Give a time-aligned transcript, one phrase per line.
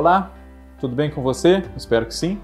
[0.00, 0.30] Olá,
[0.78, 1.62] tudo bem com você?
[1.76, 2.40] Espero que sim.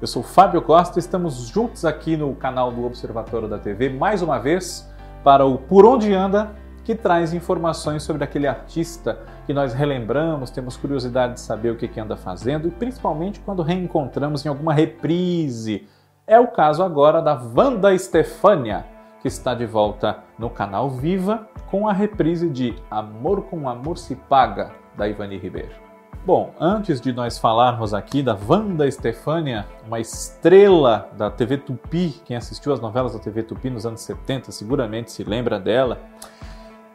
[0.00, 4.40] Eu sou Fábio Costa, estamos juntos aqui no canal do Observatório da TV mais uma
[4.40, 6.50] vez para o Por Onde Anda,
[6.82, 11.86] que traz informações sobre aquele artista que nós relembramos, temos curiosidade de saber o que,
[11.86, 15.86] que anda fazendo e principalmente quando reencontramos em alguma reprise.
[16.26, 18.84] É o caso agora da Wanda Stefania,
[19.22, 24.16] que está de volta no canal Viva com a reprise de Amor com Amor se
[24.16, 25.85] Paga, da Ivani Ribeiro.
[26.26, 32.36] Bom, antes de nós falarmos aqui da Wanda Estefânia, uma estrela da TV Tupi, quem
[32.36, 36.00] assistiu as novelas da TV Tupi nos anos 70 seguramente se lembra dela.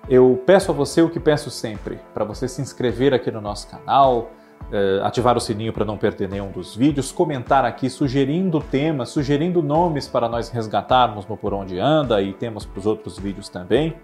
[0.10, 3.70] Eu peço a você o que peço sempre, para você se inscrever aqui no nosso
[3.70, 4.32] canal,
[4.72, 9.62] uh, ativar o sininho para não perder nenhum dos vídeos, comentar aqui sugerindo temas, sugerindo
[9.62, 13.96] nomes para nós resgatarmos no Por Onde Anda e temos para os outros vídeos também.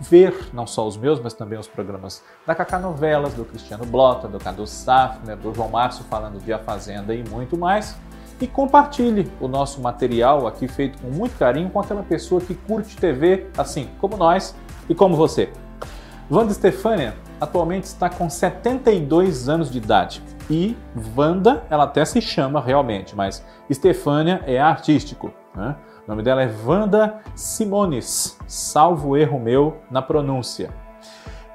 [0.00, 4.28] Ver não só os meus, mas também os programas da Cacá Novelas, do Cristiano Blota,
[4.28, 7.96] do Cadu Safner, do João Márcio falando de A Fazenda e muito mais.
[8.40, 12.96] E compartilhe o nosso material aqui feito com muito carinho com aquela pessoa que curte
[12.96, 14.54] TV, assim como nós
[14.88, 15.50] e como você.
[16.30, 20.22] Wanda Stefania atualmente está com 72 anos de idade.
[20.48, 20.76] E
[21.16, 25.32] Wanda, ela até se chama realmente, mas Stefania é artístico.
[25.52, 25.74] Né?
[26.06, 30.70] O nome dela é Wanda Simones, salvo erro meu na pronúncia.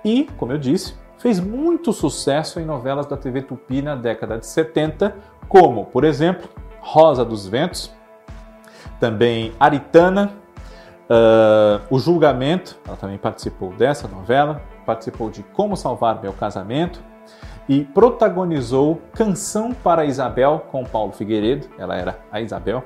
[0.03, 4.45] E, como eu disse, fez muito sucesso em novelas da TV Tupi na década de
[4.45, 5.15] 70,
[5.47, 6.49] como, por exemplo,
[6.81, 7.93] Rosa dos Ventos,
[8.99, 10.33] também Aritana,
[11.09, 17.01] uh, O Julgamento, ela também participou dessa novela, participou de Como Salvar Meu Casamento
[17.67, 22.83] e protagonizou Canção para Isabel com Paulo Figueiredo, ela era a Isabel,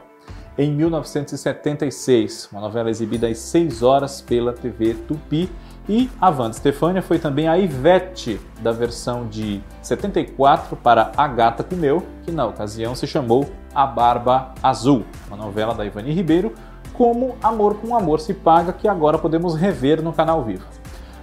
[0.57, 5.49] em 1976, uma novela exibida às 6 horas pela TV Tupi.
[5.89, 11.63] E a Wanda Stefania foi também a Ivete da versão de 74 para A Gata
[11.63, 16.53] Comeu, que na ocasião se chamou A Barba Azul, uma novela da Ivani Ribeiro,
[17.01, 20.67] como Amor com Amor se Paga, que agora podemos rever no canal Vivo.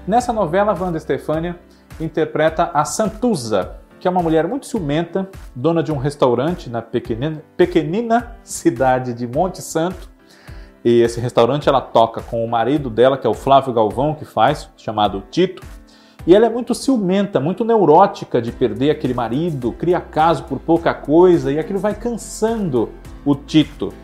[0.08, 1.56] Nessa novela, Wanda Stefania
[2.00, 7.44] interpreta a Santuza, que é uma mulher muito ciumenta, dona de um restaurante na pequenina,
[7.56, 10.10] pequenina cidade de Monte Santo.
[10.84, 14.24] E esse restaurante ela toca com o marido dela, que é o Flávio Galvão, que
[14.24, 15.62] faz, chamado Tito.
[16.26, 20.92] E ela é muito ciumenta, muito neurótica de perder aquele marido, cria caso por pouca
[20.92, 22.90] coisa e aquilo vai cansando
[23.24, 23.94] o Tito.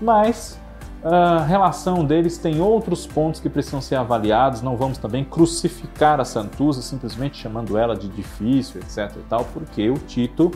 [0.00, 0.64] Mas
[1.08, 4.60] a relação deles tem outros pontos que precisam ser avaliados.
[4.60, 9.88] Não vamos também crucificar a Santuza simplesmente chamando ela de difícil, etc e tal, porque
[9.88, 10.50] o Tito,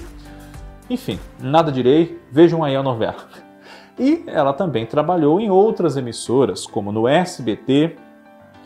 [0.88, 3.28] enfim, nada direi, vejam aí a novela.
[3.96, 7.96] E ela também trabalhou em outras emissoras, como no SBT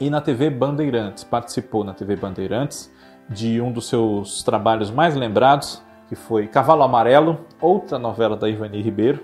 [0.00, 1.22] e na TV Bandeirantes.
[1.22, 2.90] Participou na TV Bandeirantes
[3.28, 8.80] de um dos seus trabalhos mais lembrados, que foi Cavalo Amarelo, outra novela da Ivani
[8.80, 9.22] Ribeiro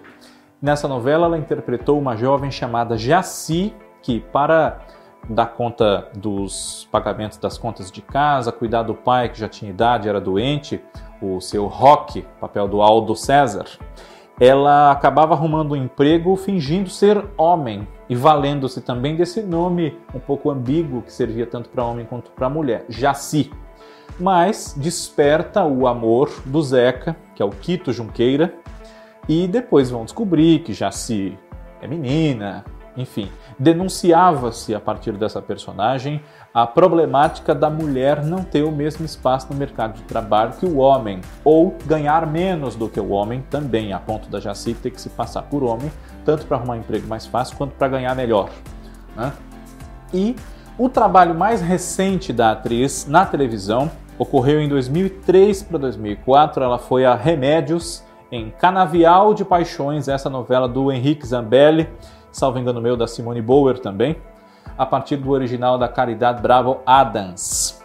[0.62, 4.80] Nessa novela, ela interpretou uma jovem chamada Jaci, que, para
[5.26, 10.06] dar conta dos pagamentos das contas de casa, cuidar do pai que já tinha idade,
[10.06, 10.78] era doente,
[11.22, 13.64] o seu Roque, papel do Aldo César,
[14.38, 20.50] ela acabava arrumando um emprego fingindo ser homem e valendo-se também desse nome um pouco
[20.50, 23.50] ambíguo que servia tanto para homem quanto para mulher, Jaci.
[24.18, 28.54] Mas desperta o amor do Zeca, que é o Quito Junqueira,
[29.30, 31.38] e depois vão descobrir que já se
[31.80, 32.64] é menina,
[32.96, 36.20] enfim, denunciava-se a partir dessa personagem
[36.52, 40.78] a problemática da mulher não ter o mesmo espaço no mercado de trabalho que o
[40.78, 45.00] homem, ou ganhar menos do que o homem também, a ponto da Jaci ter que
[45.00, 45.92] se passar por homem,
[46.24, 48.50] tanto para arrumar um emprego mais fácil quanto para ganhar melhor.
[49.14, 49.32] Né?
[50.12, 50.34] E
[50.76, 56.64] o trabalho mais recente da atriz na televisão ocorreu em 2003 para 2004.
[56.64, 61.88] Ela foi a Remédios em Canavial de Paixões, essa novela do Henrique Zambelli,
[62.30, 64.16] salvo engano meu, da Simone Bower também,
[64.78, 67.82] a partir do original da Caridade Bravo Adams.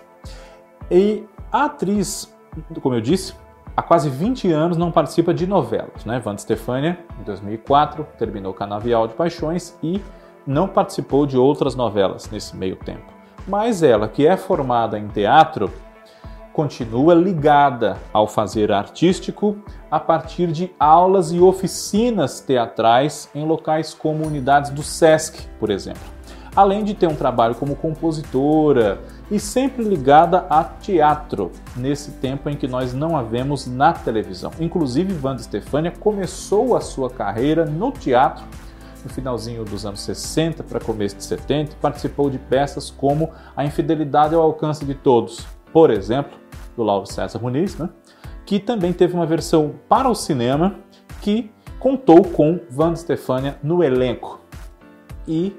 [0.89, 2.33] E a atriz,
[2.81, 3.33] como eu disse,
[3.75, 6.21] há quase 20 anos não participa de novelas, né?
[6.23, 10.01] Wanda Stefania, em 2004, terminou Canavial de Paixões e
[10.45, 13.11] não participou de outras novelas nesse meio tempo.
[13.47, 15.71] Mas ela, que é formada em teatro,
[16.55, 19.57] continua ligada ao fazer artístico
[19.91, 26.01] a partir de aulas e oficinas teatrais em locais como unidades do SESC, por exemplo.
[26.55, 32.55] Além de ter um trabalho como compositora e sempre ligada a teatro, nesse tempo em
[32.55, 34.51] que nós não a vemos na televisão.
[34.57, 38.45] Inclusive, Wanda Stefania começou a sua carreira no teatro
[39.03, 44.33] no finalzinho dos anos 60 para começo de 70, participou de peças como A Infidelidade
[44.33, 46.44] ao Alcance de Todos, por exemplo,
[46.75, 47.89] do Lauro César Muniz, né?
[48.45, 50.75] que também teve uma versão para o cinema
[51.21, 54.41] que contou com Wanda Stefania no elenco.
[55.27, 55.55] E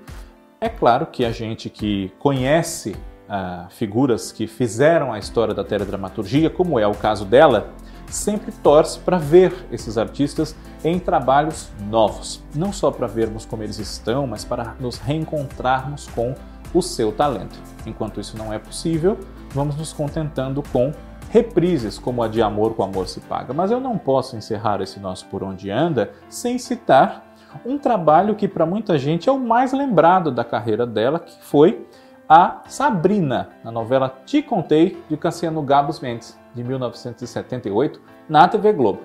[0.61, 2.97] é claro que a gente que conhece
[3.29, 7.73] uh, figuras que fizeram a história da teledramaturgia, como é o caso dela,
[8.07, 12.43] sempre torce para ver esses artistas em trabalhos novos.
[12.55, 16.35] Não só para vermos como eles estão, mas para nos reencontrarmos com
[16.73, 17.59] o seu talento.
[17.85, 19.19] Enquanto isso não é possível,
[19.57, 20.93] vamos nos contentando com
[21.31, 23.55] reprises como a de Amor com Amor se Paga.
[23.55, 27.25] Mas eu não posso encerrar esse nosso Por Onde Anda sem citar
[27.65, 31.87] um trabalho que para muita gente é o mais lembrado da carreira dela, que foi
[32.29, 37.99] a Sabrina, na novela Te Contei, de Cassiano Gabos Mendes, de 1978,
[38.29, 39.01] na TV Globo.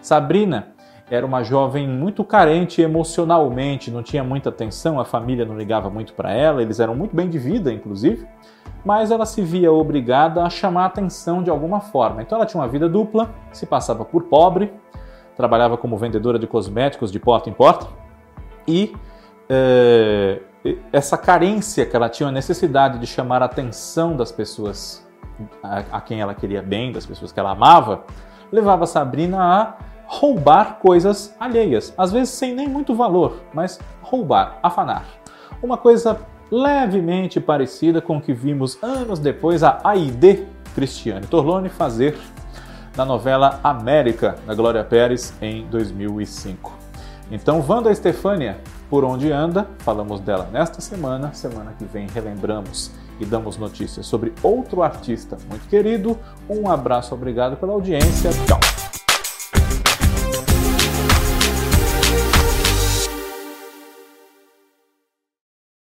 [0.00, 0.68] Sabrina
[1.10, 6.12] era uma jovem muito carente emocionalmente, não tinha muita atenção, a família não ligava muito
[6.12, 8.26] para ela, eles eram muito bem de vida, inclusive,
[8.84, 12.22] mas ela se via obrigada a chamar a atenção de alguma forma.
[12.22, 14.72] Então ela tinha uma vida dupla, se passava por pobre,
[15.36, 17.86] trabalhava como vendedora de cosméticos de porta em porta
[18.66, 18.94] e
[19.48, 20.40] é,
[20.92, 25.06] essa carência que ela tinha, a necessidade de chamar a atenção das pessoas
[25.62, 28.04] a, a quem ela queria bem, das pessoas que ela amava,
[28.50, 29.74] levava Sabrina a
[30.08, 35.04] roubar coisas alheias, às vezes sem nem muito valor, mas roubar, afanar.
[35.62, 36.18] Uma coisa
[36.50, 42.18] levemente parecida com o que vimos anos depois a Aide Cristiane Torlone fazer
[42.96, 46.72] na novela América, da Glória Pérez, em 2005.
[47.30, 48.58] Então, Wanda Estefânia,
[48.88, 51.32] por onde anda, falamos dela nesta semana.
[51.34, 52.90] Semana que vem relembramos
[53.20, 56.18] e damos notícias sobre outro artista muito querido.
[56.48, 58.30] Um abraço, obrigado pela audiência.
[58.46, 58.77] Tchau!